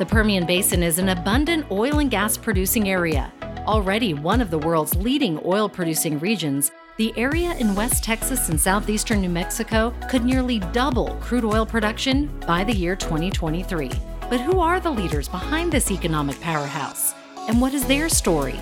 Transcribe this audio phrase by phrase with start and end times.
[0.00, 3.30] The Permian Basin is an abundant oil and gas producing area.
[3.66, 8.58] Already one of the world's leading oil producing regions, the area in West Texas and
[8.58, 13.90] southeastern New Mexico could nearly double crude oil production by the year 2023.
[14.30, 17.12] But who are the leaders behind this economic powerhouse?
[17.46, 18.58] And what is their story?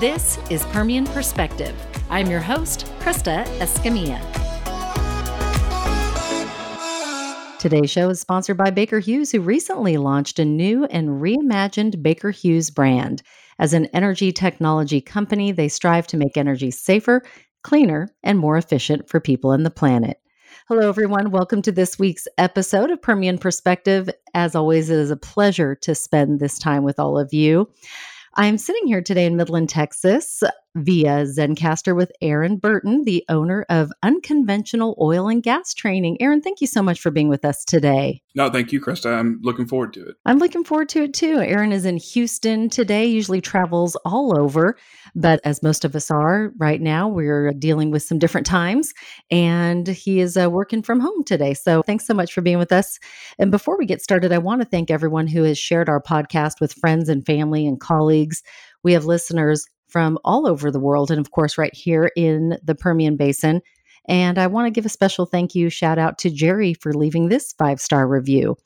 [0.00, 1.74] This is Permian Perspective.
[2.10, 4.43] I'm your host, Krista Escamilla.
[7.64, 12.30] Today's show is sponsored by Baker Hughes, who recently launched a new and reimagined Baker
[12.30, 13.22] Hughes brand.
[13.58, 17.22] As an energy technology company, they strive to make energy safer,
[17.62, 20.18] cleaner, and more efficient for people and the planet.
[20.68, 21.30] Hello, everyone.
[21.30, 24.10] Welcome to this week's episode of Permian Perspective.
[24.34, 27.70] As always, it is a pleasure to spend this time with all of you.
[28.34, 30.42] I'm sitting here today in Midland, Texas,
[30.74, 36.16] via Zencastr with Aaron Burton, the owner of Unconventional Oil and Gas Training.
[36.20, 38.20] Aaron, thank you so much for being with us today.
[38.34, 39.16] No, thank you, Krista.
[39.16, 40.16] I'm looking forward to it.
[40.26, 41.38] I'm looking forward to it too.
[41.38, 44.76] Aaron is in Houston today, usually travels all over,
[45.14, 48.92] but as most of us are right now, we're dealing with some different times,
[49.30, 51.54] and he is uh, working from home today.
[51.54, 52.98] So thanks so much for being with us.
[53.38, 56.60] And before we get started, I want to thank everyone who has shared our podcast
[56.60, 58.42] with friends and family and colleagues.
[58.82, 59.64] We have listeners
[59.94, 63.62] from all over the world, and of course, right here in the Permian Basin.
[64.08, 67.28] And I want to give a special thank you shout out to Jerry for leaving
[67.28, 68.56] this five star review.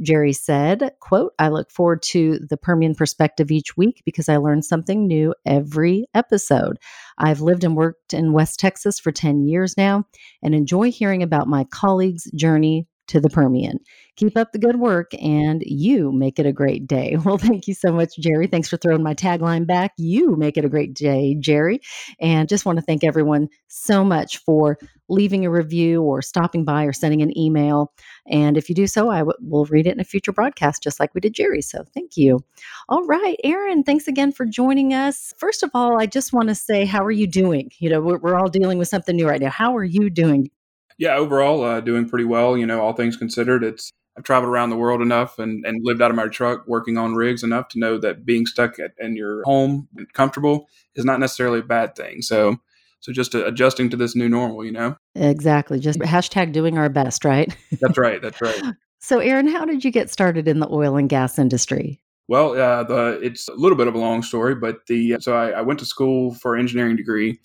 [0.00, 4.62] Jerry said, quote, I look forward to the Permian perspective each week because I learn
[4.62, 6.78] something new every episode.
[7.18, 10.04] I've lived and worked in West Texas for 10 years now
[10.42, 13.78] and enjoy hearing about my colleagues' journey to the Permian.
[14.16, 17.16] Keep up the good work and you make it a great day.
[17.28, 18.46] Well, thank you so much, Jerry.
[18.46, 19.92] Thanks for throwing my tagline back.
[19.98, 21.80] You make it a great day, Jerry.
[22.20, 24.78] And just want to thank everyone so much for
[25.08, 27.92] leaving a review or stopping by or sending an email.
[28.26, 31.00] And if you do so, I w- will read it in a future broadcast, just
[31.00, 31.60] like we did Jerry.
[31.62, 32.40] So thank you.
[32.88, 35.34] All right, Aaron, thanks again for joining us.
[35.38, 37.70] First of all, I just want to say, how are you doing?
[37.78, 39.50] You know, we're, we're all dealing with something new right now.
[39.50, 40.50] How are you doing?
[40.98, 42.56] Yeah, overall, uh, doing pretty well.
[42.56, 46.02] You know, all things considered, it's I've traveled around the world enough and, and lived
[46.02, 49.14] out of my truck working on rigs enough to know that being stuck at, in
[49.14, 50.66] your home and comfortable
[50.96, 52.20] is not necessarily a bad thing.
[52.20, 52.56] So,
[52.98, 54.96] so just adjusting to this new normal, you know?
[55.14, 55.78] Exactly.
[55.78, 57.56] Just hashtag doing our best, right?
[57.80, 58.20] that's right.
[58.20, 58.60] That's right.
[59.00, 62.00] So, Aaron, how did you get started in the oil and gas industry?
[62.26, 65.50] Well, uh, the, it's a little bit of a long story, but the so I,
[65.50, 67.38] I went to school for engineering degree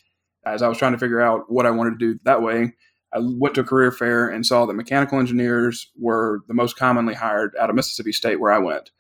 [0.47, 2.74] as I was trying to figure out what I wanted to do that way.
[3.13, 7.13] I went to a career fair and saw that mechanical engineers were the most commonly
[7.13, 8.91] hired out of Mississippi State, where I went.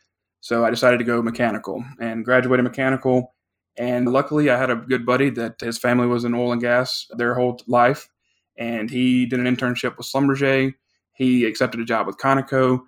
[0.41, 3.33] So I decided to go mechanical and graduated mechanical.
[3.77, 7.07] And luckily, I had a good buddy that his family was in oil and gas
[7.11, 8.09] their whole life.
[8.57, 10.73] And he did an internship with Schlumberger.
[11.13, 12.81] He accepted a job with Conoco.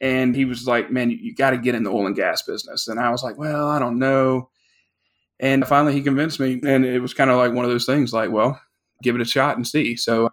[0.00, 2.42] And he was like, Man, you, you got to get in the oil and gas
[2.42, 2.86] business.
[2.86, 4.50] And I was like, Well, I don't know.
[5.40, 6.60] And finally, he convinced me.
[6.64, 8.60] And it was kind of like one of those things like, Well,
[9.02, 9.96] give it a shot and see.
[9.96, 10.30] So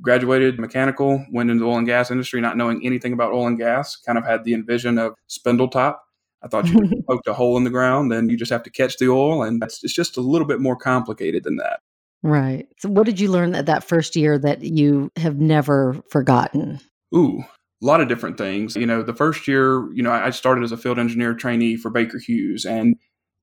[0.00, 3.58] graduated mechanical, went into the oil and gas industry, not knowing anything about oil and
[3.58, 5.96] gas, kind of had the envision of Spindletop.
[6.42, 8.98] I thought you poked a hole in the ground, then you just have to catch
[8.98, 9.42] the oil.
[9.42, 11.80] And it's just a little bit more complicated than that.
[12.22, 12.66] Right.
[12.78, 16.80] So, what did you learn that, that first year that you have never forgotten?
[17.14, 17.44] Ooh,
[17.82, 18.74] a lot of different things.
[18.74, 21.90] You know, the first year, you know, I started as a field engineer trainee for
[21.90, 22.64] Baker Hughes.
[22.64, 22.96] And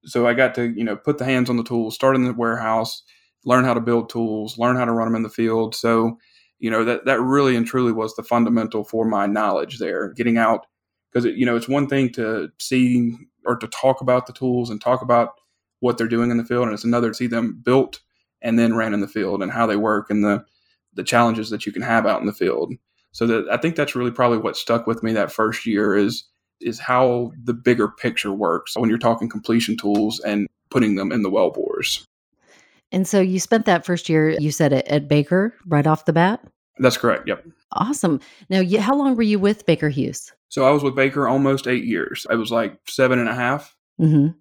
[0.05, 2.33] so I got to, you know, put the hands on the tools, start in the
[2.33, 3.03] warehouse,
[3.45, 5.75] learn how to build tools, learn how to run them in the field.
[5.75, 6.17] So,
[6.63, 10.37] you know that that really and truly was the fundamental for my knowledge there getting
[10.37, 10.65] out
[11.11, 14.79] because you know it's one thing to see or to talk about the tools and
[14.79, 15.33] talk about
[15.81, 17.99] what they're doing in the field and it's another to see them built
[18.41, 20.41] and then ran in the field and how they work and the
[20.93, 22.73] the challenges that you can have out in the field
[23.11, 26.23] so that i think that's really probably what stuck with me that first year is
[26.61, 31.23] is how the bigger picture works when you're talking completion tools and putting them in
[31.23, 32.05] the well bores
[32.93, 36.13] and so you spent that first year, you said at, at Baker right off the
[36.13, 36.45] bat?
[36.79, 37.27] That's correct.
[37.27, 37.45] Yep.
[37.73, 38.19] Awesome.
[38.49, 40.31] Now, you, how long were you with Baker Hughes?
[40.49, 42.25] So I was with Baker almost eight years.
[42.29, 43.75] I was like seven and a half.
[43.99, 44.37] Mm-hmm.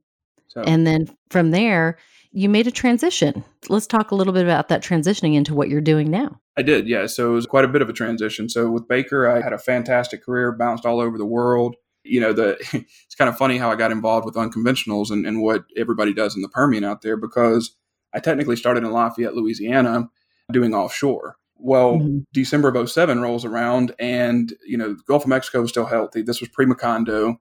[0.49, 0.61] So.
[0.63, 1.99] And then from there,
[2.33, 3.45] you made a transition.
[3.69, 6.41] Let's talk a little bit about that transitioning into what you're doing now.
[6.57, 7.07] I did, yeah.
[7.07, 8.49] So it was quite a bit of a transition.
[8.49, 11.77] So with Baker, I had a fantastic career, bounced all over the world.
[12.05, 15.43] You know, the it's kind of funny how I got involved with unconventionals and, and
[15.43, 17.77] what everybody does in the Permian out there because
[18.15, 20.11] I technically started in Lafayette, Louisiana,
[20.51, 21.37] doing offshore.
[21.65, 22.19] Well, mm-hmm.
[22.33, 26.21] December of 07 rolls around and, you know, the Gulf of Mexico was still healthy.
[26.21, 27.37] This was pre-Macondo.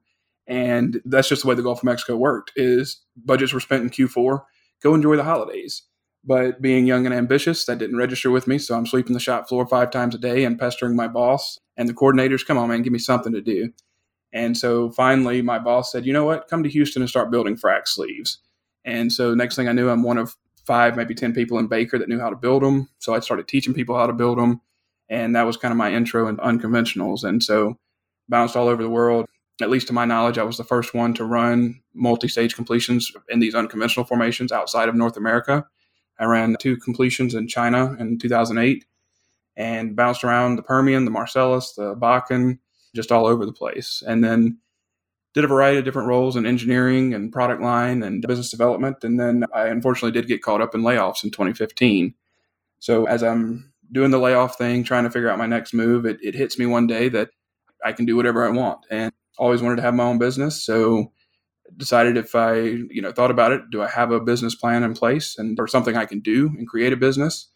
[0.46, 3.90] And that's just the way the Gulf of Mexico worked is budgets were spent in
[3.90, 4.42] Q4.
[4.80, 5.82] Go enjoy the holidays.
[6.24, 8.58] But being young and ambitious, that didn't register with me.
[8.58, 11.88] So I'm sweeping the shop floor five times a day and pestering my boss and
[11.88, 12.46] the coordinators.
[12.46, 13.72] Come on, man, give me something to do.
[14.32, 17.56] And so finally, my boss said, you know what, come to Houston and start building
[17.56, 18.38] frac sleeves.
[18.84, 21.98] And so next thing I knew, I'm one of five, maybe 10 people in Baker
[21.98, 22.88] that knew how to build them.
[22.98, 24.60] So I started teaching people how to build them.
[25.08, 27.24] And that was kind of my intro into unconventionals.
[27.24, 27.78] And so
[28.28, 29.26] bounced all over the world.
[29.60, 33.12] At least to my knowledge, I was the first one to run multi stage completions
[33.28, 35.66] in these unconventional formations outside of North America.
[36.18, 38.84] I ran two completions in China in 2008
[39.56, 42.58] and bounced around the Permian, the Marcellus, the Bakken,
[42.94, 44.02] just all over the place.
[44.06, 44.58] And then
[45.34, 49.02] did a variety of different roles in engineering and product line and business development.
[49.02, 52.14] And then I unfortunately did get caught up in layoffs in 2015.
[52.80, 56.18] So as I'm doing the layoff thing, trying to figure out my next move, it,
[56.22, 57.30] it hits me one day that
[57.84, 60.64] I can do whatever I want and always wanted to have my own business.
[60.64, 61.12] So
[61.76, 64.94] decided if I, you know, thought about it, do I have a business plan in
[64.94, 67.48] place and or something I can do and create a business?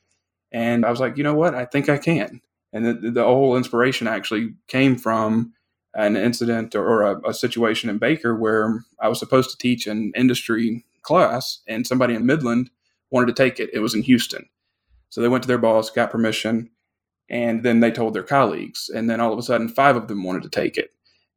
[0.53, 1.55] And I was like, you know what?
[1.55, 2.41] I think I can.
[2.73, 5.53] And the, the whole inspiration actually came from
[5.97, 10.13] an incident or a, a, situation in Baker where I was supposed to teach an
[10.15, 12.71] industry class and somebody in Midland
[13.11, 13.71] wanted to take it.
[13.73, 14.47] It was in Houston.
[15.09, 16.71] So they went to their boss, got permission,
[17.31, 18.91] and then they told their colleagues.
[18.95, 20.91] And then all of a sudden, five of them wanted to take it.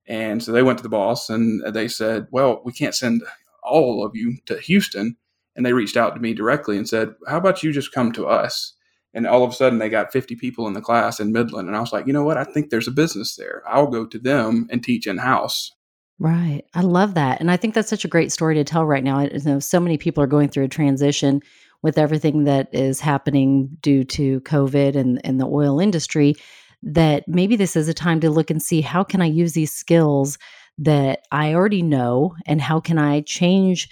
[0.07, 3.23] And so they went to the boss and they said, Well, we can't send
[3.63, 5.15] all of you to Houston.
[5.55, 8.27] And they reached out to me directly and said, How about you just come to
[8.27, 8.73] us?
[9.13, 11.67] And all of a sudden, they got 50 people in the class in Midland.
[11.67, 12.37] And I was like, you know what?
[12.37, 13.63] I think there's a business there.
[13.67, 15.71] I'll go to them and teach in house.
[16.19, 16.63] Right.
[16.73, 17.39] I love that.
[17.39, 19.17] And I think that's such a great story to tell right now.
[19.17, 21.41] I know so many people are going through a transition
[21.81, 26.35] with everything that is happening due to COVID and, and the oil industry
[26.83, 29.71] that maybe this is a time to look and see how can I use these
[29.71, 30.37] skills
[30.77, 33.89] that I already know and how can I change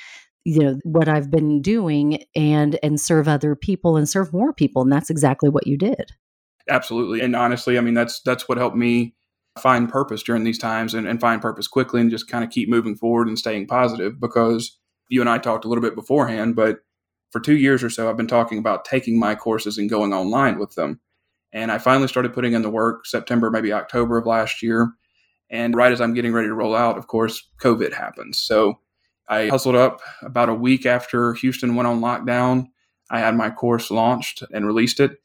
[0.48, 4.82] you know what I've been doing and and serve other people and serve more people
[4.82, 6.14] and that's exactly what you did.
[6.70, 7.20] Absolutely.
[7.20, 9.14] And honestly, I mean that's that's what helped me
[9.60, 12.70] find purpose during these times and, and find purpose quickly and just kind of keep
[12.70, 14.80] moving forward and staying positive because
[15.10, 16.78] you and I talked a little bit beforehand, but
[17.32, 20.60] for two years or so I've been talking about taking my courses and going online
[20.60, 21.02] with them.
[21.52, 24.94] And I finally started putting in the work September, maybe October of last year.
[25.50, 28.40] And right as I'm getting ready to roll out, of course, COVID happens.
[28.40, 28.80] So
[29.28, 32.68] I hustled up about a week after Houston went on lockdown.
[33.10, 35.18] I had my course launched and released it.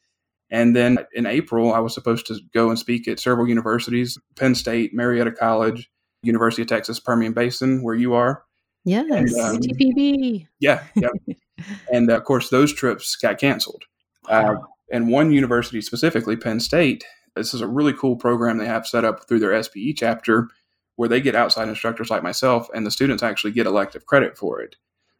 [0.49, 4.55] And then in April, I was supposed to go and speak at several universities Penn
[4.55, 5.89] State, Marietta College,
[6.21, 8.43] University of Texas Permian Basin, where you are.
[8.85, 10.47] Yes, and, um, UTPB.
[10.59, 11.09] Yeah, yeah.
[11.93, 13.83] and uh, of course, those trips got canceled.
[14.27, 14.55] Uh,
[14.91, 17.03] and one university specifically, Penn State,
[17.35, 20.49] this is a really cool program they have set up through their SPE chapter
[20.95, 24.61] where they get outside instructors like myself and the students actually get elective credit for
[24.61, 24.75] it.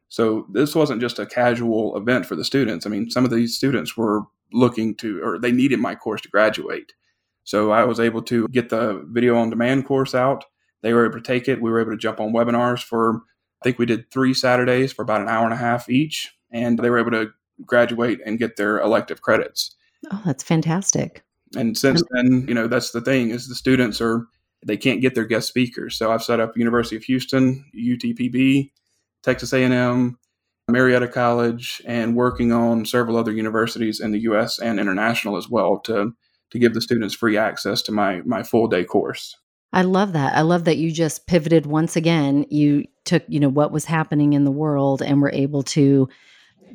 [0.10, 2.86] So this wasn't just a casual event for the students.
[2.86, 4.22] I mean, some of these students were
[4.52, 6.94] looking to, or they needed my course to graduate.
[7.44, 10.46] So I was able to get the video on demand course out.
[10.82, 11.62] They were able to take it.
[11.62, 15.02] We were able to jump on webinars for, I think we did three Saturdays for
[15.02, 16.32] about an hour and a half each.
[16.52, 17.32] And they were able to
[17.66, 19.76] graduate and get their elective credits.
[20.12, 21.24] Oh, that's fantastic.
[21.56, 24.28] And since um, then, you know, that's the thing is the students are
[24.66, 25.98] they can't get their guest speakers.
[25.98, 28.72] So I've set up University of Houston, UTPB,
[29.24, 30.18] Texas A&M,
[30.70, 34.60] Marietta College, and working on several other universities in the U.S.
[34.60, 36.14] and international as well to
[36.52, 39.36] to give the students free access to my my full day course.
[39.74, 40.36] I love that.
[40.36, 42.46] I love that you just pivoted once again.
[42.50, 46.08] You took, you know, what was happening in the world and were able to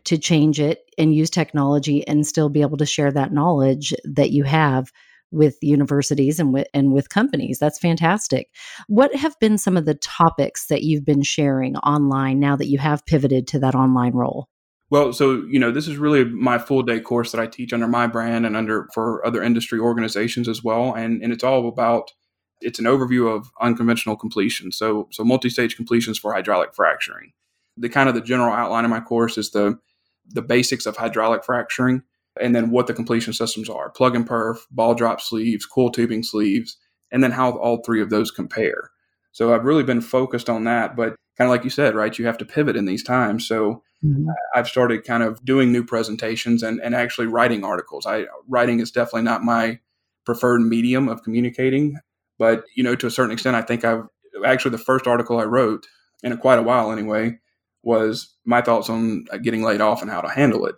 [0.04, 4.30] to change it and use technology and still be able to share that knowledge that
[4.30, 4.92] you have
[5.30, 7.58] with universities and with and with companies.
[7.58, 8.48] That's fantastic.
[8.86, 12.78] What have been some of the topics that you've been sharing online now that you
[12.78, 14.48] have pivoted to that online role?
[14.90, 17.88] Well, so you know, this is really my full day course that I teach under
[17.88, 22.12] my brand and under for other industry organizations as well, and and it's all about
[22.60, 24.72] it's an overview of unconventional completion.
[24.72, 27.32] So so multi-stage completions for hydraulic fracturing.
[27.76, 29.78] The kind of the general outline of my course is the
[30.26, 32.02] the basics of hydraulic fracturing
[32.40, 36.22] and then what the completion systems are plug and perf, ball drop sleeves, coiled tubing
[36.22, 36.76] sleeves,
[37.10, 38.90] and then how all three of those compare.
[39.32, 40.96] So I've really been focused on that.
[40.96, 43.46] But kind of like you said, right, you have to pivot in these times.
[43.46, 44.28] So mm-hmm.
[44.54, 48.06] I've started kind of doing new presentations and, and actually writing articles.
[48.06, 49.78] I writing is definitely not my
[50.26, 51.98] preferred medium of communicating,
[52.38, 54.04] but you know, to a certain extent, I think I've
[54.44, 55.86] actually the first article I wrote
[56.22, 57.38] in a, quite a while anyway
[57.82, 60.74] was my thoughts on getting laid off and how to handle it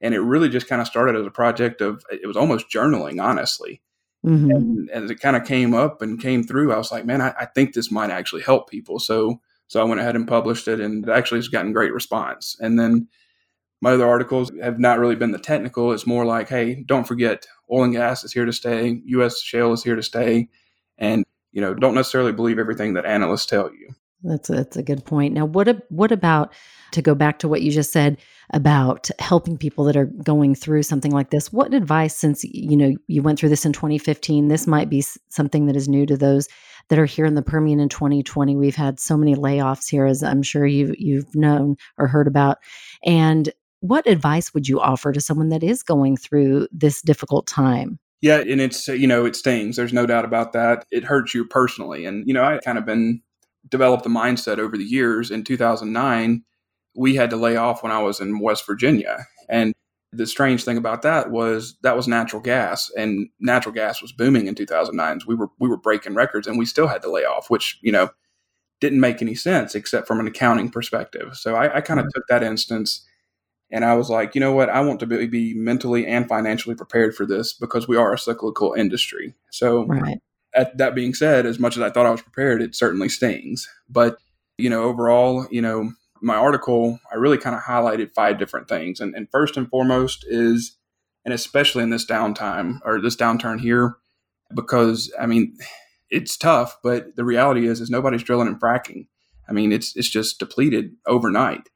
[0.00, 3.22] and it really just kind of started as a project of it was almost journaling
[3.22, 3.80] honestly
[4.24, 4.50] mm-hmm.
[4.50, 7.34] and as it kind of came up and came through i was like man I,
[7.38, 10.80] I, think this might actually help people so so i went ahead and published it
[10.80, 13.08] and it actually has gotten great response and then
[13.82, 17.46] my other articles have not really been the technical it's more like hey don't forget
[17.70, 20.48] oil and gas is here to stay us shale is here to stay
[20.98, 23.94] and you know, don't necessarily believe everything that analysts tell you.
[24.22, 25.34] That's a, that's a good point.
[25.34, 26.52] Now, what what about
[26.92, 28.18] to go back to what you just said
[28.52, 31.52] about helping people that are going through something like this?
[31.52, 35.66] What advice, since you know you went through this in 2015, this might be something
[35.66, 36.48] that is new to those
[36.88, 38.56] that are here in the Permian in 2020.
[38.56, 42.58] We've had so many layoffs here, as I'm sure you you've known or heard about.
[43.04, 43.50] And
[43.80, 47.98] what advice would you offer to someone that is going through this difficult time?
[48.20, 49.76] Yeah, and it's you know it stings.
[49.76, 50.84] There's no doubt about that.
[50.90, 53.22] It hurts you personally, and you know I kind of been
[53.68, 55.30] developed the mindset over the years.
[55.30, 56.42] In 2009,
[56.96, 59.74] we had to lay off when I was in West Virginia, and
[60.12, 64.46] the strange thing about that was that was natural gas, and natural gas was booming
[64.46, 65.20] in 2009.
[65.26, 67.92] We were we were breaking records, and we still had to lay off, which you
[67.92, 68.10] know
[68.80, 71.36] didn't make any sense except from an accounting perspective.
[71.36, 72.18] So I, I kind of mm-hmm.
[72.18, 73.06] took that instance
[73.70, 74.68] and I was like, you know what?
[74.68, 78.18] I want to be, be, mentally and financially prepared for this because we are a
[78.18, 79.34] cyclical industry.
[79.50, 80.18] So, right.
[80.54, 83.68] At, that being said, as much as I thought I was prepared, it certainly stings.
[83.88, 84.18] But,
[84.58, 89.00] you know, overall, you know, my article, I really kind of highlighted five different things.
[89.00, 90.76] And, and first and foremost is,
[91.24, 93.96] and especially in this downtime or this downturn here,
[94.54, 95.56] because I mean,
[96.10, 99.06] it's tough, but the reality is, is nobody's drilling and fracking.
[99.48, 101.68] I mean, it's it's just depleted overnight.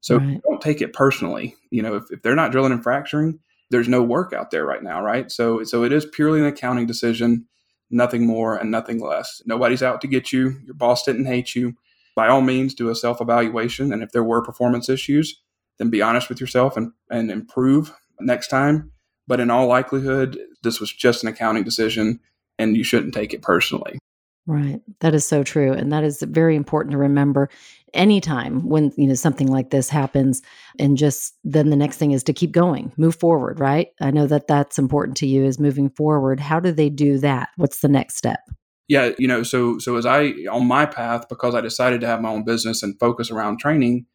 [0.00, 0.40] So right.
[0.42, 1.54] don't take it personally.
[1.70, 3.38] You know, if, if they're not drilling and fracturing,
[3.70, 5.30] there's no work out there right now, right?
[5.30, 7.46] So so it is purely an accounting decision,
[7.92, 9.42] nothing more and nothing less.
[9.46, 10.58] Nobody's out to get you.
[10.64, 11.76] Your boss didn't hate you.
[12.14, 15.40] By all means, do a self evaluation, and if there were performance issues,
[15.78, 18.92] then be honest with yourself and and improve next time.
[19.26, 22.20] But in all likelihood, this was just an accounting decision,
[22.58, 23.98] and you shouldn't take it personally.
[24.46, 24.80] Right.
[25.00, 25.72] That is so true.
[25.72, 27.48] And that is very important to remember
[27.94, 30.42] anytime when, you know, something like this happens
[30.80, 33.88] and just then the next thing is to keep going, move forward, right?
[34.00, 36.40] I know that that's important to you is moving forward.
[36.40, 37.50] How do they do that?
[37.56, 38.40] What's the next step?
[38.88, 42.20] Yeah, you know, so so as I on my path because I decided to have
[42.20, 44.06] my own business and focus around training,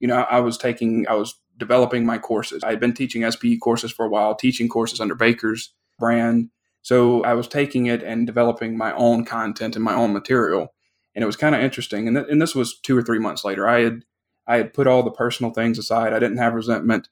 [0.00, 2.64] you know, I was taking I was developing my courses.
[2.64, 6.48] I had been teaching SPE courses for a while, teaching courses under Baker's brand
[6.84, 10.74] so I was taking it and developing my own content and my own material,
[11.14, 12.06] and it was kind of interesting.
[12.06, 13.66] And, th- and this was two or three months later.
[13.66, 14.04] I had
[14.46, 16.12] I had put all the personal things aside.
[16.12, 17.08] I didn't have resentment,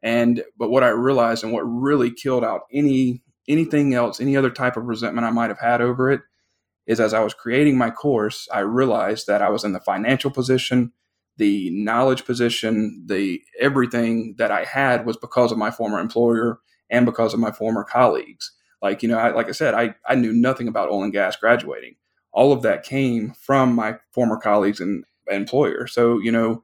[0.00, 4.50] and but what I realized and what really killed out any anything else, any other
[4.50, 6.20] type of resentment I might have had over it,
[6.86, 10.30] is as I was creating my course, I realized that I was in the financial
[10.30, 10.92] position,
[11.36, 17.04] the knowledge position, the everything that I had was because of my former employer and
[17.04, 18.52] because of my former colleagues.
[18.82, 21.36] Like, you know, I, like I said, I, I knew nothing about oil and gas
[21.36, 21.96] graduating.
[22.32, 25.86] All of that came from my former colleagues and employer.
[25.86, 26.62] So, you know,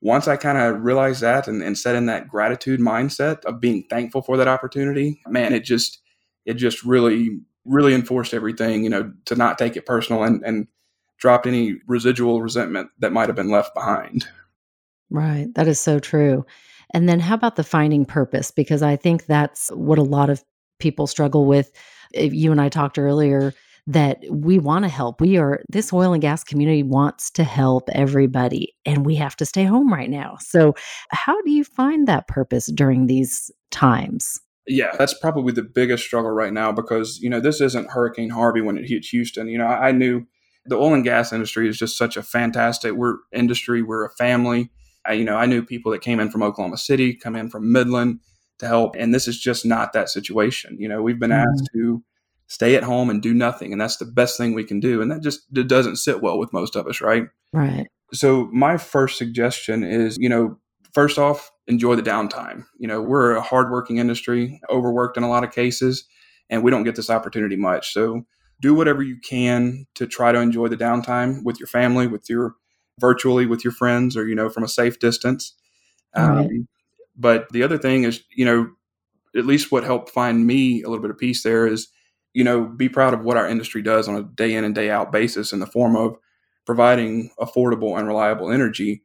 [0.00, 3.84] once I kind of realized that and, and set in that gratitude mindset of being
[3.88, 6.00] thankful for that opportunity, man, it just,
[6.44, 10.66] it just really, really enforced everything, you know, to not take it personal and, and
[11.18, 14.26] dropped any residual resentment that might have been left behind.
[15.10, 15.46] Right.
[15.54, 16.44] That is so true.
[16.94, 18.50] And then how about the finding purpose?
[18.50, 20.42] Because I think that's what a lot of
[20.82, 21.72] people struggle with.
[22.14, 23.54] You and I talked earlier
[23.86, 25.20] that we want to help.
[25.20, 29.46] We are, this oil and gas community wants to help everybody, and we have to
[29.46, 30.36] stay home right now.
[30.40, 30.74] So,
[31.10, 34.40] how do you find that purpose during these times?
[34.66, 38.60] Yeah, that's probably the biggest struggle right now because, you know, this isn't Hurricane Harvey
[38.60, 39.48] when it hit Houston.
[39.48, 40.24] You know, I, knew
[40.66, 44.70] the oil and gas industry is just such a fantastic we're industry, we're a family.
[45.04, 47.72] I, you know, I knew people that came in from Oklahoma City, come in from
[47.72, 48.20] Midland,
[48.62, 48.94] to help.
[48.96, 50.76] And this is just not that situation.
[50.78, 51.48] You know, we've been mm-hmm.
[51.52, 52.02] asked to
[52.46, 53.72] stay at home and do nothing.
[53.72, 55.02] And that's the best thing we can do.
[55.02, 57.24] And that just doesn't sit well with most of us, right?
[57.52, 57.88] Right.
[58.12, 60.58] So my first suggestion is, you know,
[60.92, 62.64] first off, enjoy the downtime.
[62.78, 66.04] You know, we're a hardworking industry, overworked in a lot of cases,
[66.48, 67.92] and we don't get this opportunity much.
[67.92, 68.22] So
[68.60, 72.54] do whatever you can to try to enjoy the downtime with your family, with your
[73.00, 75.54] virtually with your friends, or you know, from a safe distance.
[76.16, 76.48] Right.
[77.16, 78.70] But the other thing is, you know,
[79.36, 81.88] at least what helped find me a little bit of peace there is,
[82.34, 84.90] you know, be proud of what our industry does on a day in and day
[84.90, 86.16] out basis in the form of
[86.64, 89.02] providing affordable and reliable energy.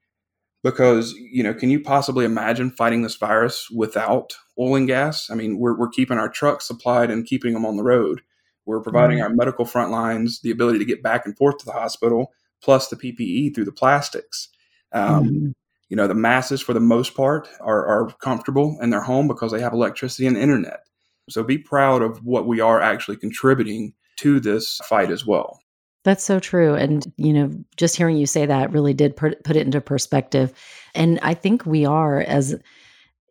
[0.63, 5.29] Because, you know, can you possibly imagine fighting this virus without oil and gas?
[5.29, 8.21] I mean, we're, we're keeping our trucks supplied and keeping them on the road.
[8.65, 9.31] We're providing mm-hmm.
[9.31, 12.87] our medical front lines the ability to get back and forth to the hospital, plus
[12.89, 14.49] the PPE through the plastics.
[14.91, 15.49] Um, mm-hmm
[15.89, 19.51] you know the masses for the most part are, are comfortable in their home because
[19.51, 20.81] they have electricity and internet.
[21.29, 25.59] So be proud of what we are actually contributing to this fight as well.
[26.03, 26.73] That's so true.
[26.73, 30.53] And you know just hearing you say that really did put, put it into perspective.
[30.95, 32.55] And i think we are as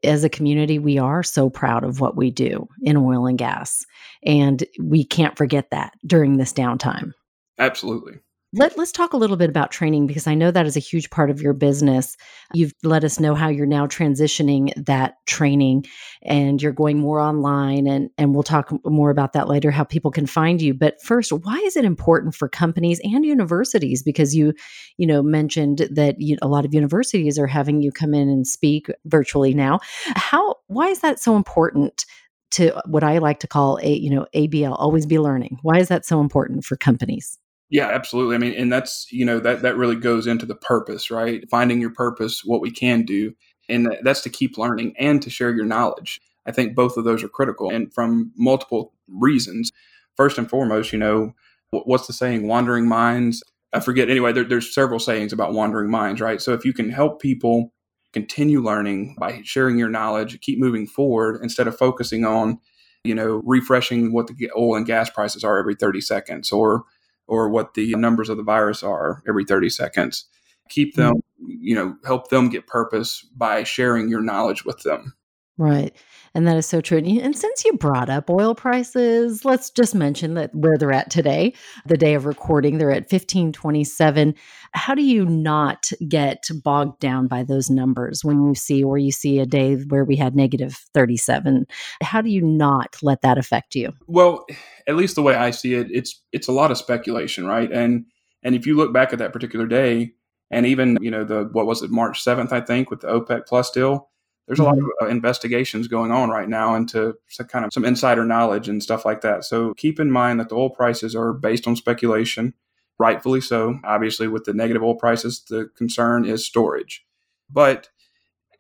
[0.05, 3.85] as a community we are so proud of what we do in oil and gas.
[4.23, 7.13] And we can't forget that during this downtime.
[7.59, 8.19] Absolutely.
[8.57, 11.11] Let, let's talk a little bit about training because I know that is a huge
[11.11, 12.17] part of your business.
[12.55, 15.85] You've let us know how you're now transitioning that training
[16.23, 20.11] and you're going more online and, and we'll talk more about that later, how people
[20.11, 20.73] can find you.
[20.73, 24.03] But first, why is it important for companies and universities?
[24.03, 24.55] Because you,
[24.97, 28.47] you know, mentioned that you, a lot of universities are having you come in and
[28.47, 29.81] speak virtually now.
[30.15, 32.07] How, why is that so important
[32.53, 35.59] to what I like to call a, you know, ABL, always be learning?
[35.61, 37.39] Why is that so important for companies?
[37.71, 38.37] Yeah, absolutely.
[38.37, 41.49] I mean, and that's, you know, that that really goes into the purpose, right?
[41.51, 43.35] Finding your purpose, what we can do,
[43.69, 46.21] and that's to keep learning and to share your knowledge.
[46.47, 49.73] I think both of those are critical and from multiple reasons.
[50.17, 51.35] First and foremost, you know,
[51.71, 52.47] what's the saying?
[52.47, 53.43] Wandering minds.
[53.73, 54.09] I forget.
[54.09, 56.41] Anyway, there, there's several sayings about wandering minds, right?
[56.41, 57.73] So if you can help people
[58.13, 62.59] continue learning by sharing your knowledge, keep moving forward instead of focusing on,
[63.05, 66.85] you know, refreshing what the oil and gas prices are every 30 seconds or
[67.27, 70.27] or what the numbers of the virus are every 30 seconds.
[70.69, 75.15] Keep them, you know, help them get purpose by sharing your knowledge with them.
[75.59, 75.97] Right.
[76.35, 76.99] And that is so true.
[76.99, 81.55] And since you brought up oil prices, let's just mention that where they're at today,
[81.87, 84.35] the day of recording, they're at 1527.
[84.73, 89.11] How do you not get bogged down by those numbers when you see or you
[89.11, 91.65] see a day where we had negative 37?
[92.03, 93.95] How do you not let that affect you?
[94.07, 94.45] Well,
[94.87, 97.73] at least the way I see it, it's it's a lot of speculation, right?
[97.73, 98.05] And
[98.43, 100.13] and if you look back at that particular day
[100.51, 103.47] and even, you know, the what was it March 7th, I think, with the OPEC
[103.47, 104.11] plus deal,
[104.47, 105.07] there's a lot of mm-hmm.
[105.07, 107.15] uh, investigations going on right now into
[107.49, 109.45] kind of some insider knowledge and stuff like that.
[109.45, 112.55] So keep in mind that the oil prices are based on speculation,
[112.99, 113.81] rightfully so.
[113.85, 117.05] Obviously, with the negative oil prices, the concern is storage.
[117.51, 117.89] But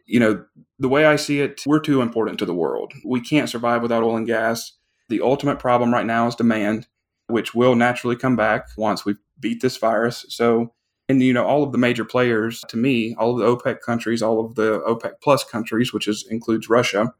[0.06, 0.44] you know,
[0.78, 2.92] the way I see it, we're too important to the world.
[3.04, 4.72] We can't survive without oil and gas.
[5.08, 6.86] The ultimate problem right now is demand,
[7.26, 10.24] which will naturally come back once we beat this virus.
[10.28, 10.72] So
[11.08, 14.22] and you know all of the major players to me all of the opec countries
[14.22, 17.12] all of the opec plus countries which is includes russia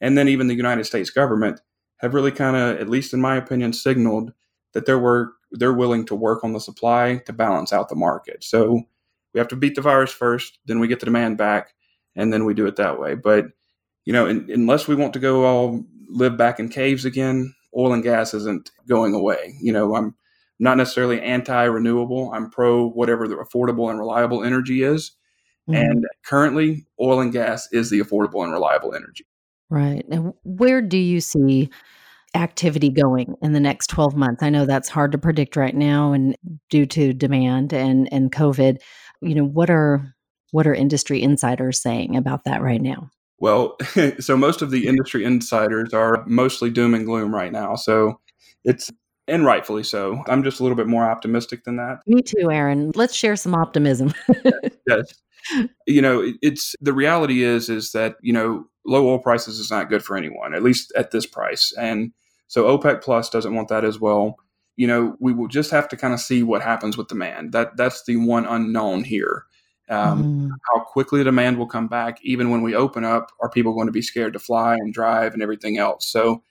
[0.00, 1.60] and then even the united states government
[2.02, 4.32] have really kind of at least in my opinion signaled
[4.72, 8.42] that they're work, they're willing to work on the supply to balance out the market.
[8.42, 8.82] So
[9.32, 11.74] we have to beat the virus first then we get the demand back
[12.16, 13.14] and then we do it that way.
[13.14, 13.46] But
[14.04, 17.94] you know in, unless we want to go all live back in caves again oil
[17.94, 19.54] and gas isn't going away.
[19.60, 20.14] You know i'm
[20.58, 22.32] not necessarily anti renewable.
[22.32, 25.12] I'm pro whatever the affordable and reliable energy is.
[25.68, 25.80] Mm-hmm.
[25.80, 29.26] And currently, oil and gas is the affordable and reliable energy.
[29.70, 30.04] Right.
[30.10, 31.70] And where do you see
[32.34, 34.42] activity going in the next 12 months?
[34.42, 36.36] I know that's hard to predict right now and
[36.68, 38.78] due to demand and and COVID.
[39.20, 40.14] You know, what are
[40.50, 43.10] what are industry insiders saying about that right now?
[43.38, 43.76] Well,
[44.20, 47.74] so most of the industry insiders are mostly doom and gloom right now.
[47.74, 48.20] So
[48.64, 48.90] it's
[49.32, 50.22] and rightfully so.
[50.26, 52.00] I'm just a little bit more optimistic than that.
[52.06, 52.92] Me too, Aaron.
[52.94, 54.12] Let's share some optimism.
[54.86, 55.14] yes.
[55.86, 59.88] You know, it's the reality is is that, you know, low oil prices is not
[59.88, 61.72] good for anyone, at least at this price.
[61.78, 62.12] And
[62.46, 64.36] so OPEC plus doesn't want that as well.
[64.76, 67.52] You know, we will just have to kind of see what happens with demand.
[67.52, 69.46] That that's the one unknown here.
[69.88, 70.50] Um, mm.
[70.72, 73.92] How quickly demand will come back, even when we open up, are people going to
[73.92, 76.06] be scared to fly and drive and everything else?
[76.06, 76.42] So,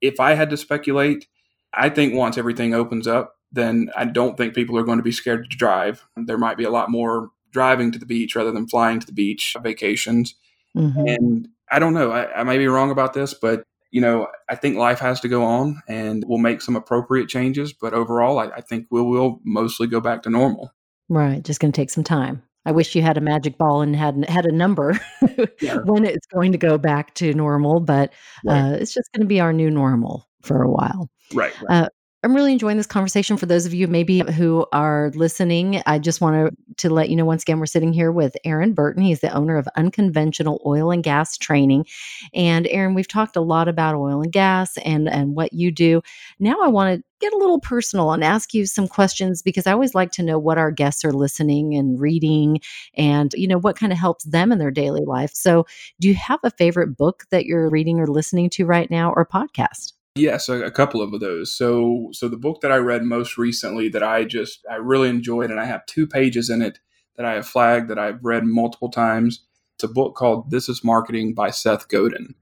[0.00, 1.26] if I had to speculate,
[1.74, 5.12] I think once everything opens up, then I don't think people are going to be
[5.12, 6.06] scared to drive.
[6.16, 9.12] There might be a lot more driving to the beach rather than flying to the
[9.12, 10.34] beach vacations.
[10.76, 11.08] Mm-hmm.
[11.08, 12.12] And I don't know.
[12.12, 15.28] I, I may be wrong about this, but you know, I think life has to
[15.28, 17.72] go on and we'll make some appropriate changes.
[17.72, 20.72] But overall, I, I think we will mostly go back to normal.
[21.08, 21.42] Right.
[21.42, 22.42] Just going to take some time.
[22.66, 25.00] I wish you had a magic ball and had had a number
[25.60, 25.78] yeah.
[25.78, 28.12] when it's going to go back to normal, but
[28.44, 28.60] right.
[28.60, 31.10] uh, it's just going to be our new normal for a while.
[31.34, 31.52] Right.
[31.62, 31.84] right.
[31.84, 31.88] Uh,
[32.22, 33.38] I'm really enjoying this conversation.
[33.38, 37.16] For those of you maybe who are listening, I just want to, to let you
[37.16, 39.02] know once again, we're sitting here with Aaron Burton.
[39.02, 41.86] He's the owner of Unconventional Oil and Gas Training.
[42.34, 46.02] And Aaron, we've talked a lot about oil and gas and, and what you do.
[46.38, 49.72] Now I want to get a little personal and ask you some questions because I
[49.72, 52.60] always like to know what our guests are listening and reading
[52.96, 55.30] and, you know, what kind of helps them in their daily life.
[55.32, 55.66] So
[56.00, 59.24] do you have a favorite book that you're reading or listening to right now or
[59.24, 59.94] podcast?
[60.16, 61.52] Yes, a, a, couple of those.
[61.52, 65.50] So, so the book that I read most recently that I just I really enjoyed,
[65.50, 66.80] and I have two pages in it
[67.16, 69.44] that I have flagged that I've read multiple times.
[69.76, 72.34] It's a book called "This Is Marketing" by Seth Godin,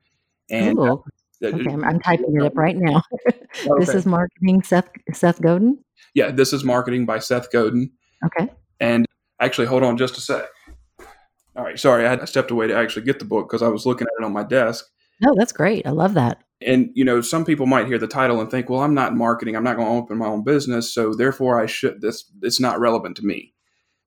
[0.50, 0.96] and uh,
[1.44, 3.02] okay, I'm, I'm, typing it up right now.
[3.26, 3.68] okay.
[3.78, 5.78] This is marketing, Seth Seth Godin.
[6.14, 7.90] Yeah, this is marketing by Seth Godin.
[8.24, 8.50] Okay.
[8.80, 9.04] And
[9.40, 10.46] actually, hold on just a sec.
[11.54, 14.06] All right, sorry, I stepped away to actually get the book because I was looking
[14.06, 14.86] at it on my desk.
[15.20, 15.86] No, that's great.
[15.86, 16.42] I love that.
[16.60, 19.18] And, you know, some people might hear the title and think, well, I'm not in
[19.18, 19.54] marketing.
[19.54, 20.92] I'm not going to open my own business.
[20.92, 23.54] So therefore, I should, this, it's not relevant to me.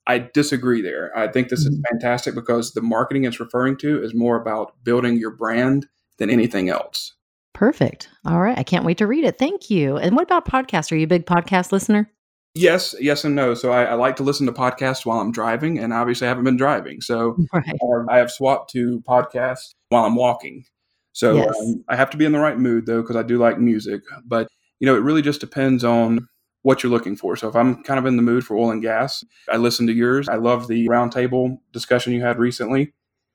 [0.07, 1.17] I disagree there.
[1.17, 1.75] I think this mm-hmm.
[1.75, 5.87] is fantastic because the marketing it's referring to is more about building your brand
[6.17, 7.13] than anything else.
[7.53, 8.09] Perfect.
[8.25, 8.57] All right.
[8.57, 9.37] I can't wait to read it.
[9.37, 9.97] Thank you.
[9.97, 10.91] And what about podcasts?
[10.91, 12.11] Are you a big podcast listener?
[12.53, 13.53] Yes, yes, and no.
[13.53, 16.43] So I, I, like to listen to podcasts while I'm driving, and obviously I haven't
[16.43, 16.99] been driving.
[16.99, 17.77] So right.
[18.09, 20.65] I have swapped to podcasts while I'm walking.
[21.13, 21.59] So yes.
[21.59, 24.01] um, I have to be in the right mood though, because I do like music.
[24.25, 24.47] But
[24.79, 26.27] you know, it really just depends on
[26.63, 27.35] what you're looking for.
[27.35, 29.93] So if I'm kind of in the mood for oil and gas, I listen to
[29.93, 30.29] yours.
[30.29, 32.93] I love the roundtable discussion you had recently.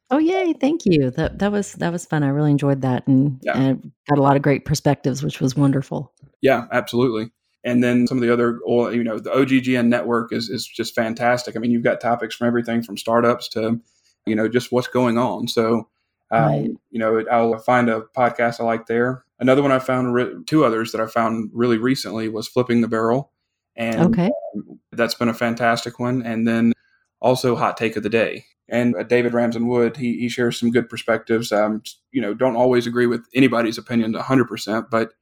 [0.09, 0.53] Oh yay!
[0.53, 1.11] Thank you.
[1.11, 2.23] That that was that was fun.
[2.23, 3.59] I really enjoyed that, and, yeah.
[3.59, 6.13] and got a lot of great perspectives, which was wonderful.
[6.41, 7.33] Yeah, absolutely.
[7.65, 10.95] And then some of the other, oil, you know, the OGGN network is is just
[10.95, 11.57] fantastic.
[11.57, 13.81] I mean, you've got topics from everything from startups to,
[14.27, 15.49] you know, just what's going on.
[15.49, 15.89] So,
[16.31, 16.71] um, right.
[16.91, 19.25] you know, I'll find a podcast I like there.
[19.39, 22.89] Another one I found, re- two others that I found really recently was Flipping the
[22.89, 23.31] Barrel.
[23.77, 24.31] And okay.
[24.55, 26.23] Um, that's been a fantastic one.
[26.23, 26.73] And then
[27.21, 28.47] also Hot Take of the Day.
[28.69, 31.53] And uh, David Ramsden Wood, he, he shares some good perspectives.
[31.53, 35.13] Um, you know, don't always agree with anybody's opinion 100%, but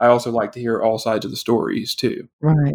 [0.00, 2.28] I also like to hear all sides of the stories too.
[2.40, 2.74] Right.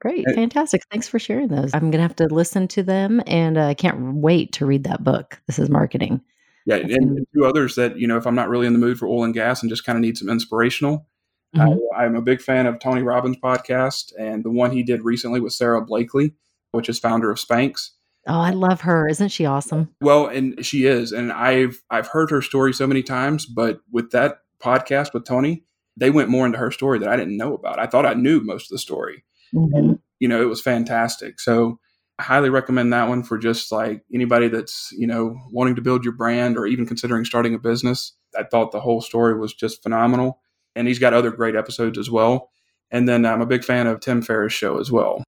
[0.00, 0.26] Great.
[0.26, 0.82] And, Fantastic.
[0.90, 1.72] Thanks for sharing those.
[1.74, 4.84] I'm going to have to listen to them and I uh, can't wait to read
[4.84, 5.40] that book.
[5.46, 6.22] This is marketing.
[6.68, 8.98] Yeah, and, and two others that you know, if I'm not really in the mood
[8.98, 11.08] for oil and gas and just kind of need some inspirational,
[11.56, 11.78] mm-hmm.
[11.96, 15.40] I, I'm a big fan of Tony Robbins' podcast, and the one he did recently
[15.40, 16.34] with Sara Blakely,
[16.72, 17.92] which is founder of Spanx.
[18.26, 19.08] Oh, I love her.
[19.08, 19.94] Isn't she awesome?
[20.02, 24.10] Well, and she is, and I've I've heard her story so many times, but with
[24.10, 25.64] that podcast with Tony,
[25.96, 27.78] they went more into her story that I didn't know about.
[27.78, 29.74] I thought I knew most of the story, mm-hmm.
[29.74, 31.40] and you know, it was fantastic.
[31.40, 31.80] So
[32.20, 36.14] highly recommend that one for just like anybody that's, you know, wanting to build your
[36.14, 38.12] brand or even considering starting a business.
[38.36, 40.40] I thought the whole story was just phenomenal.
[40.74, 42.50] And he's got other great episodes as well.
[42.90, 45.22] And then I'm a big fan of Tim Ferriss' show as well.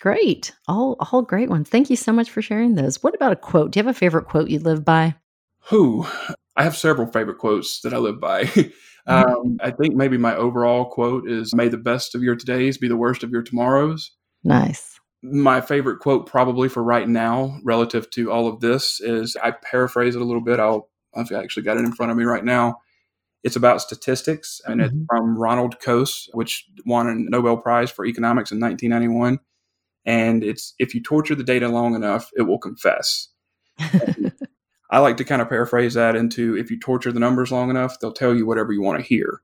[0.00, 0.52] Great.
[0.66, 1.68] All all great ones.
[1.68, 3.02] Thank you so much for sharing those.
[3.02, 3.70] What about a quote?
[3.70, 5.14] Do you have a favorite quote you live by?
[5.66, 6.06] Who?
[6.56, 8.42] I have several favorite quotes that I live by.
[9.06, 12.88] um, I think maybe my overall quote is May the best of your todays be
[12.88, 14.10] the worst of your tomorrows.
[14.42, 19.52] Nice my favorite quote probably for right now relative to all of this is I
[19.52, 20.58] paraphrase it a little bit.
[20.58, 22.78] I'll I've actually got it in front of me right now.
[23.44, 24.96] It's about statistics and mm-hmm.
[24.96, 29.38] it's from Ronald Coase, which won a Nobel Prize for economics in 1991.
[30.04, 33.28] And it's if you torture the data long enough, it will confess.
[34.90, 37.98] I like to kind of paraphrase that into if you torture the numbers long enough,
[37.98, 39.40] they'll tell you whatever you want to hear.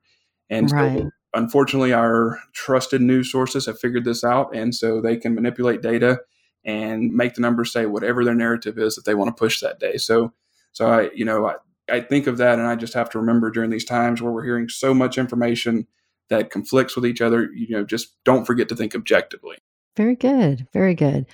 [0.50, 0.98] And right.
[0.98, 5.82] so unfortunately, our trusted news sources have figured this out, and so they can manipulate
[5.82, 6.20] data
[6.64, 9.78] and make the numbers say whatever their narrative is that they want to push that
[9.78, 9.96] day.
[9.96, 10.32] So,
[10.72, 11.54] so I, you know, I,
[11.90, 14.44] I think of that, and I just have to remember during these times where we're
[14.44, 15.86] hearing so much information
[16.28, 19.56] that conflicts with each other, you know, just don't forget to think objectively.
[19.96, 20.66] Very good.
[20.72, 21.26] Very good.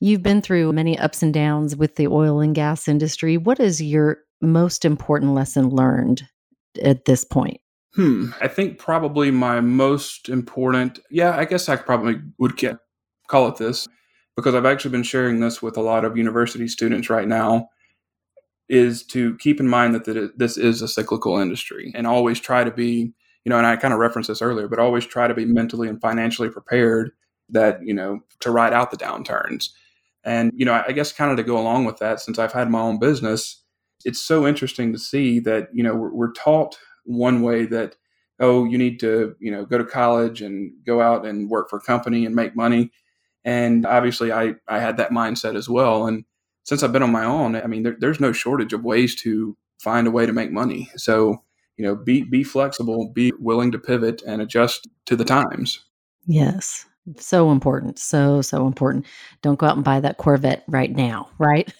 [0.00, 3.38] You've been through many ups and downs with the oil and gas industry.
[3.38, 6.28] What is your most important lesson learned
[6.82, 7.60] at this point?
[7.94, 8.30] Hmm.
[8.40, 12.60] I think probably my most important, yeah, I guess I probably would
[13.28, 13.86] call it this
[14.36, 17.68] because I've actually been sharing this with a lot of university students right now
[18.68, 22.70] is to keep in mind that this is a cyclical industry and always try to
[22.70, 23.12] be,
[23.44, 25.88] you know, and I kind of referenced this earlier, but always try to be mentally
[25.88, 27.12] and financially prepared
[27.50, 29.68] that, you know, to ride out the downturns.
[30.24, 32.70] And, you know, I guess kind of to go along with that, since I've had
[32.70, 33.62] my own business,
[34.04, 37.96] it's so interesting to see that, you know, we're, we're taught one way that
[38.40, 41.78] oh you need to you know go to college and go out and work for
[41.78, 42.90] a company and make money.
[43.44, 46.06] And obviously i i had that mindset as well.
[46.06, 46.24] And
[46.64, 49.56] since i've been on my own i mean there, there's no shortage of ways to
[49.78, 50.90] find a way to make money.
[50.96, 51.42] So
[51.76, 55.84] you know be be flexible be willing to pivot and adjust to the times.
[56.26, 56.86] Yes
[57.18, 59.06] so important so so important.
[59.42, 61.72] Don't go out and buy that corvette right now right?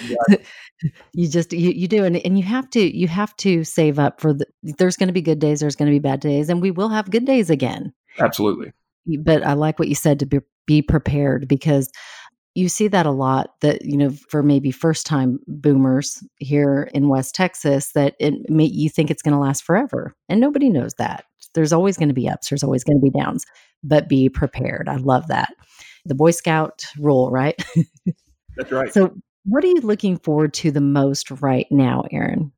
[0.00, 0.36] Yeah,
[1.12, 4.20] you just you, you do and, and you have to you have to save up
[4.20, 6.62] for the there's going to be good days there's going to be bad days and
[6.62, 7.92] we will have good days again.
[8.18, 8.72] Absolutely.
[9.20, 11.90] But i like what you said to be, be prepared because
[12.54, 17.08] you see that a lot that you know for maybe first time boomers here in
[17.08, 20.94] west texas that it may, you think it's going to last forever and nobody knows
[20.94, 23.44] that there's always going to be ups there's always going to be downs
[23.82, 25.52] but be prepared i love that
[26.04, 27.64] the boy scout rule right
[28.56, 29.14] that's right so
[29.44, 32.52] what are you looking forward to the most right now, Aaron?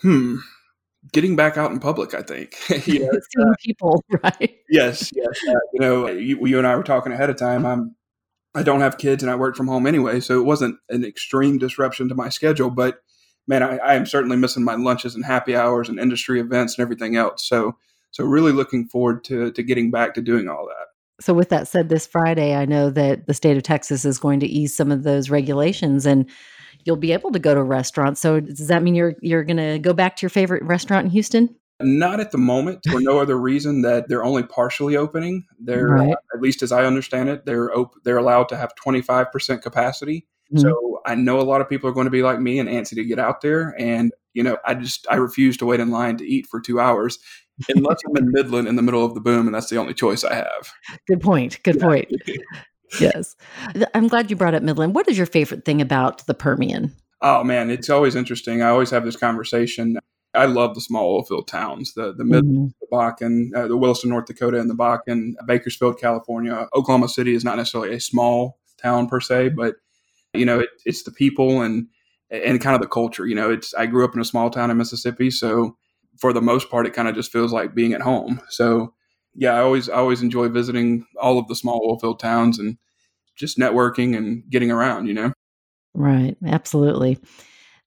[0.00, 0.36] Hmm.
[1.12, 2.56] Getting back out in public, I think.
[2.86, 4.56] you know, Seeing uh, people, right?
[4.68, 5.40] Yes, yes.
[5.48, 7.64] Uh, you know, you, you and I were talking ahead of time.
[7.64, 7.94] I'm
[8.58, 11.58] I don't have kids and I work from home anyway, so it wasn't an extreme
[11.58, 12.70] disruption to my schedule.
[12.70, 13.02] But
[13.46, 16.82] man, I, I am certainly missing my lunches and happy hours and industry events and
[16.82, 17.46] everything else.
[17.46, 17.76] So,
[18.10, 20.86] so really looking forward to to getting back to doing all that.
[21.20, 24.40] So, with that said, this Friday, I know that the state of Texas is going
[24.40, 26.28] to ease some of those regulations, and
[26.84, 28.20] you'll be able to go to restaurants.
[28.20, 31.10] So, does that mean you're you're going to go back to your favorite restaurant in
[31.10, 31.54] Houston?
[31.80, 35.46] Not at the moment, for no other reason that they're only partially opening.
[35.60, 36.10] They're, right.
[36.10, 40.26] uh, at least as I understand it, they're op- they're allowed to have 25% capacity.
[40.52, 40.60] Mm-hmm.
[40.60, 42.96] So I know a lot of people are going to be like me and antsy
[42.96, 43.76] to get out there.
[43.78, 46.80] And, you know, I just, I refuse to wait in line to eat for two
[46.80, 47.18] hours
[47.68, 49.46] unless I'm in Midland in the middle of the boom.
[49.46, 50.72] And that's the only choice I have.
[51.06, 51.62] Good point.
[51.62, 52.10] Good point.
[53.00, 53.36] yes.
[53.94, 54.94] I'm glad you brought up Midland.
[54.94, 56.92] What is your favorite thing about the Permian?
[57.20, 58.62] Oh, man, it's always interesting.
[58.62, 59.98] I always have this conversation
[60.34, 62.66] I love the small oil field towns, the the Mid, mm-hmm.
[62.80, 66.68] the Bakken, uh, the Williston, North Dakota, and the Bakken, Bakersfield, California.
[66.74, 69.76] Oklahoma City is not necessarily a small town per se, but
[70.34, 71.86] you know it, it's the people and
[72.30, 73.26] and kind of the culture.
[73.26, 75.76] You know, it's I grew up in a small town in Mississippi, so
[76.18, 78.40] for the most part, it kind of just feels like being at home.
[78.48, 78.94] So
[79.34, 82.76] yeah, I always I always enjoy visiting all of the small oil field towns and
[83.36, 85.06] just networking and getting around.
[85.06, 85.32] You know,
[85.94, 86.36] right?
[86.44, 87.18] Absolutely.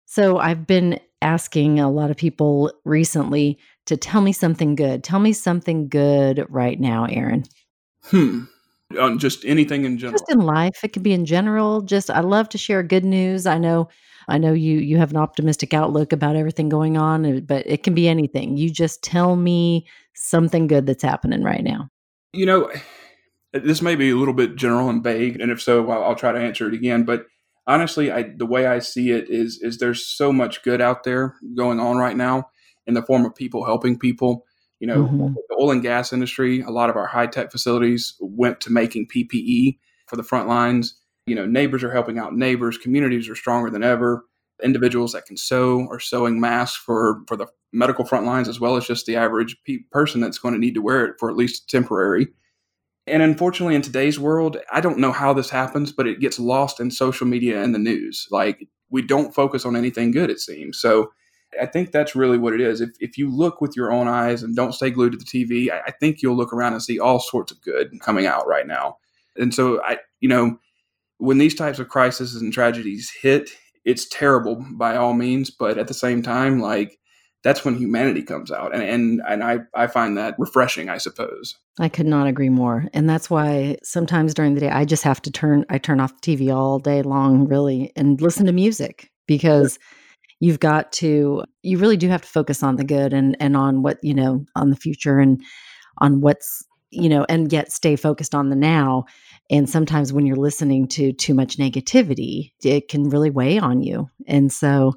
[0.05, 5.03] So I've been asking a lot of people recently to tell me something good.
[5.03, 7.43] Tell me something good right now, Aaron.
[8.03, 8.43] Hmm.
[8.99, 10.19] On just anything in general.
[10.19, 10.83] Just in life.
[10.83, 11.81] It could be in general.
[11.81, 13.45] Just I love to share good news.
[13.45, 13.87] I know
[14.27, 17.83] I know you you have an optimistic outlook about everything going on, uh, but it
[17.83, 18.57] can be anything.
[18.57, 21.89] You just tell me something good that's happening right now.
[22.33, 22.71] You know,
[23.53, 26.31] this may be a little bit general and vague, and if so, I'll, I'll try
[26.31, 27.03] to answer it again.
[27.03, 27.25] But
[27.67, 31.35] honestly, I the way I see it is is there's so much good out there
[31.55, 32.49] going on right now
[32.87, 34.45] in the form of people helping people.
[34.79, 35.33] You know, mm-hmm.
[35.49, 39.07] the oil and gas industry, a lot of our high tech facilities went to making
[39.07, 40.95] PPE for the front lines.
[41.27, 42.79] You know, neighbors are helping out neighbors.
[42.79, 44.25] Communities are stronger than ever.
[44.63, 48.75] Individuals that can sew are sewing masks for for the medical front lines as well
[48.75, 51.37] as just the average pe- person that's going to need to wear it for at
[51.37, 52.27] least temporary.
[53.07, 56.79] And unfortunately, in today's world, I don't know how this happens, but it gets lost
[56.79, 58.27] in social media and the news.
[58.31, 60.79] Like we don't focus on anything good, it seems.
[60.79, 61.11] So
[61.59, 62.79] I think that's really what it is.
[62.79, 65.71] If, if you look with your own eyes and don't stay glued to the TV,
[65.71, 68.67] I, I think you'll look around and see all sorts of good coming out right
[68.67, 68.97] now.
[69.35, 70.59] And so I, you know,
[71.17, 73.51] when these types of crises and tragedies hit,
[73.83, 76.99] it's terrible by all means, but at the same time, like
[77.43, 78.73] that's when humanity comes out.
[78.73, 81.55] And and, and I, I find that refreshing i suppose.
[81.79, 82.85] I could not agree more.
[82.93, 86.19] And that's why sometimes during the day i just have to turn i turn off
[86.21, 89.79] the tv all day long really and listen to music because
[90.39, 93.81] you've got to you really do have to focus on the good and and on
[93.81, 95.41] what you know on the future and
[95.99, 99.05] on what's you know and yet stay focused on the now.
[99.49, 104.09] And sometimes when you're listening to too much negativity it can really weigh on you.
[104.27, 104.93] And so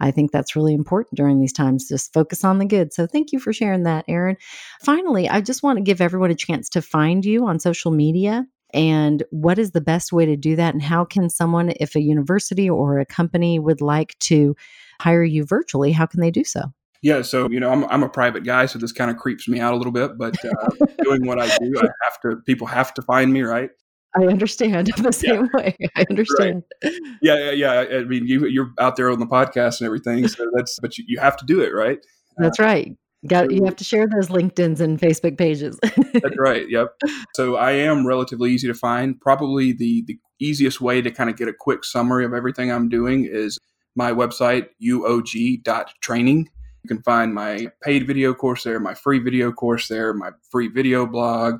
[0.00, 1.88] I think that's really important during these times.
[1.88, 2.92] Just focus on the good.
[2.92, 4.36] So thank you for sharing that, Aaron.
[4.82, 8.46] Finally, I just want to give everyone a chance to find you on social media.
[8.74, 10.74] And what is the best way to do that?
[10.74, 14.54] And how can someone, if a university or a company would like to
[15.00, 16.62] hire you virtually, how can they do so?
[17.00, 19.60] Yeah, so you know, I'm I'm a private guy, so this kind of creeps me
[19.60, 20.18] out a little bit.
[20.18, 22.42] But uh, doing what I do, I have to.
[22.44, 23.70] People have to find me, right?
[24.18, 25.60] I understand the same yeah.
[25.60, 25.76] way.
[25.96, 26.62] I understand.
[26.82, 26.92] Right.
[27.22, 27.98] Yeah, yeah, yeah.
[27.98, 31.04] I mean, you you're out there on the podcast and everything, so that's but you,
[31.06, 31.98] you have to do it, right?
[32.38, 32.96] That's uh, right.
[33.26, 35.78] Got you have to share those LinkedIn's and Facebook pages.
[35.82, 36.68] that's right.
[36.68, 36.94] Yep.
[37.34, 39.20] So I am relatively easy to find.
[39.20, 42.88] Probably the the easiest way to kind of get a quick summary of everything I'm
[42.88, 43.58] doing is
[43.96, 46.48] my website uog.training.
[46.84, 50.68] You can find my paid video course there, my free video course there, my free
[50.68, 51.58] video blog,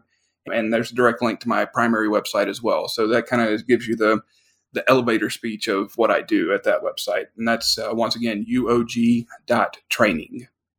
[0.53, 2.89] and there's a direct link to my primary website as well.
[2.89, 4.21] So that kind of gives you the
[4.73, 8.45] the elevator speech of what I do at that website, and that's uh, once again
[8.51, 9.27] uog.training.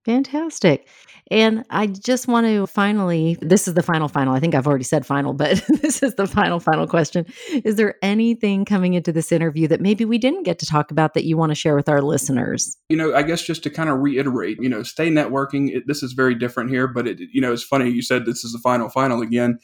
[0.09, 0.87] Fantastic.
[1.29, 4.33] And I just want to finally, this is the final, final.
[4.33, 7.27] I think I've already said final, but this is the final, final question.
[7.63, 11.13] Is there anything coming into this interview that maybe we didn't get to talk about
[11.13, 12.75] that you want to share with our listeners?
[12.89, 15.75] You know, I guess just to kind of reiterate, you know, stay networking.
[15.75, 18.43] It, this is very different here, but it, you know, it's funny you said this
[18.43, 19.59] is the final, final again,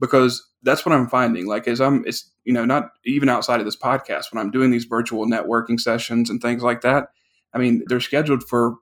[0.00, 1.46] because that's what I'm finding.
[1.46, 4.70] Like, as I'm, it's, you know, not even outside of this podcast, when I'm doing
[4.70, 7.08] these virtual networking sessions and things like that,
[7.52, 8.76] I mean, they're scheduled for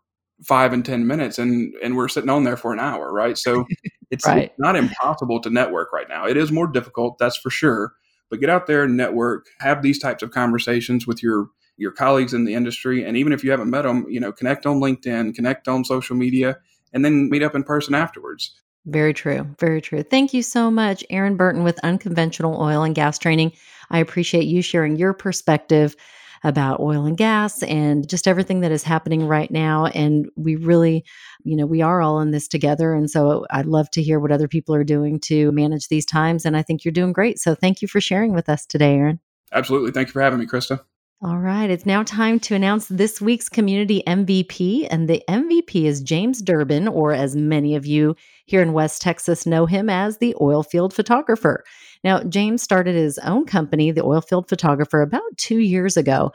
[0.44, 3.36] five and ten minutes and and we're sitting on there for an hour right?
[3.36, 3.66] So
[4.10, 4.52] it's, right.
[4.58, 6.26] not impossible to network right now.
[6.26, 7.92] It is more difficult that's for sure
[8.30, 12.34] but get out there and network have these types of conversations with your your colleagues
[12.34, 15.34] in the industry and even if you haven't met them you know connect on linkedin
[15.34, 16.56] connect on social media
[16.92, 18.54] and then meet up in person afterwards.
[18.86, 20.02] Very true very true.
[20.02, 23.52] Thank you so much aaron burton with unconventional oil and gas training.
[23.90, 25.96] I appreciate you sharing your perspective
[26.44, 29.86] about oil and gas and just everything that is happening right now.
[29.86, 31.04] And we really,
[31.44, 32.94] you know, we are all in this together.
[32.94, 36.44] And so I'd love to hear what other people are doing to manage these times.
[36.44, 37.38] And I think you're doing great.
[37.38, 39.20] So thank you for sharing with us today, Aaron.
[39.52, 39.92] Absolutely.
[39.92, 40.80] Thank you for having me, Krista.
[41.20, 44.86] All right, it's now time to announce this week's community MVP.
[44.88, 48.14] And the MVP is James Durbin, or as many of you
[48.46, 51.64] here in West Texas know him as the oilfield photographer.
[52.04, 56.32] Now, James started his own company, the Oilfield Photographer, about two years ago.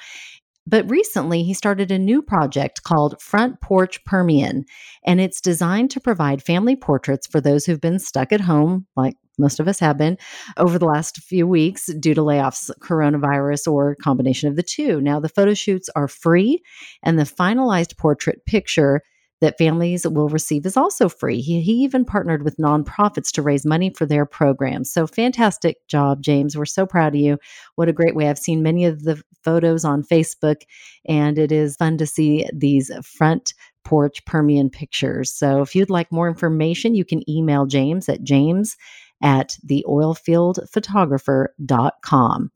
[0.65, 4.63] But recently, he started a new project called Front Porch Permian,
[5.06, 9.15] and it's designed to provide family portraits for those who've been stuck at home, like
[9.38, 10.17] most of us have been,
[10.58, 15.02] over the last few weeks due to layoffs, coronavirus, or combination of the two.
[15.02, 16.62] Now, the photo shoots are free,
[17.02, 19.02] and the finalized portrait picture
[19.43, 21.41] that families will receive is also free.
[21.41, 24.89] He, he even partnered with nonprofits to raise money for their programs.
[24.89, 26.56] So fantastic job, James.
[26.56, 27.38] We're so proud of you.
[27.75, 28.29] What a great way.
[28.29, 30.62] I've seen many of the photos on Facebook,
[31.10, 33.53] and it is fun to see these front
[33.84, 35.34] porch Permian pictures.
[35.34, 38.77] So if you'd like more information, you can email James at james
[39.21, 42.51] at theoilfieldphotographer.com.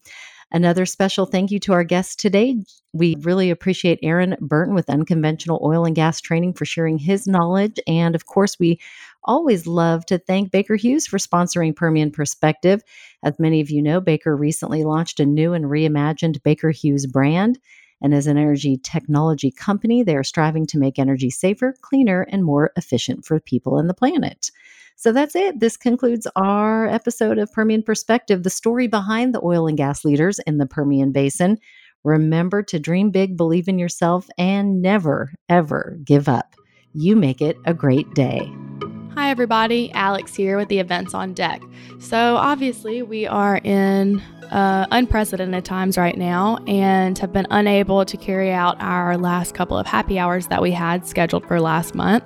[0.51, 2.55] Another special thank you to our guest today.
[2.93, 7.79] We really appreciate Aaron Burton with Unconventional Oil and Gas Training for sharing his knowledge.
[7.85, 8.79] And of course, we
[9.25, 12.81] always love to thank Baker Hughes for sponsoring Permian Perspective.
[13.23, 17.59] As many of you know, Baker recently launched a new and reimagined Baker Hughes brand.
[18.01, 22.45] And as an energy technology company, they are striving to make energy safer, cleaner, and
[22.45, 24.51] more efficient for people and the planet.
[24.99, 25.59] So that's it.
[25.59, 30.39] This concludes our episode of Permian Perspective, the story behind the oil and gas leaders
[30.47, 31.59] in the Permian Basin.
[32.03, 36.55] Remember to dream big, believe in yourself, and never, ever give up.
[36.93, 38.51] You make it a great day.
[39.13, 39.91] Hi, everybody.
[39.91, 41.61] Alex here with the events on deck.
[41.99, 48.17] So, obviously, we are in uh, unprecedented times right now and have been unable to
[48.17, 52.23] carry out our last couple of happy hours that we had scheduled for last month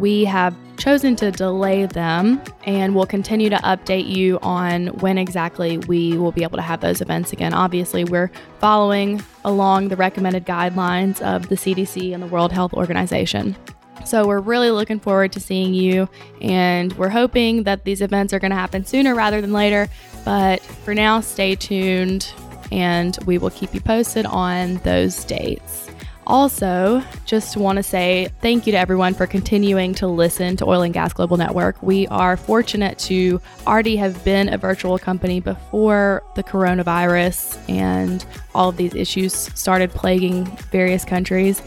[0.00, 5.78] we have chosen to delay them and we'll continue to update you on when exactly
[5.78, 7.52] we will be able to have those events again.
[7.52, 8.30] Obviously, we're
[8.60, 13.56] following along the recommended guidelines of the CDC and the World Health Organization.
[14.04, 16.08] So, we're really looking forward to seeing you,
[16.40, 19.88] and we're hoping that these events are going to happen sooner rather than later.
[20.24, 22.32] But for now, stay tuned,
[22.70, 25.90] and we will keep you posted on those dates.
[26.28, 30.82] Also, just want to say thank you to everyone for continuing to listen to Oil
[30.82, 31.82] and Gas Global Network.
[31.82, 38.68] We are fortunate to already have been a virtual company before the coronavirus and all
[38.68, 41.62] of these issues started plaguing various countries.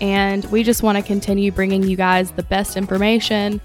[0.00, 3.60] And we just want to continue bringing you guys the best information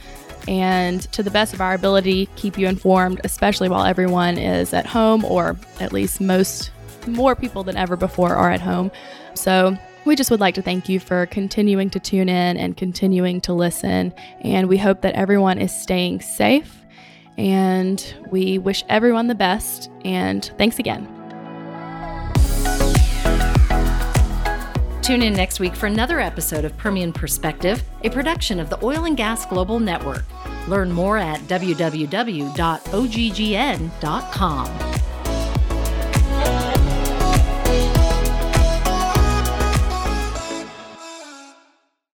[0.50, 4.86] and to the best of our ability, keep you informed, especially while everyone is at
[4.86, 6.72] home, or at least most
[7.08, 8.92] more people than ever before are at home.
[9.34, 13.42] So, we just would like to thank you for continuing to tune in and continuing
[13.42, 14.14] to listen.
[14.42, 16.78] And we hope that everyone is staying safe.
[17.38, 19.90] And we wish everyone the best.
[20.04, 21.08] And thanks again.
[25.02, 29.06] Tune in next week for another episode of Permian Perspective, a production of the Oil
[29.06, 30.24] and Gas Global Network.
[30.68, 31.92] Learn more at www.oggn.com.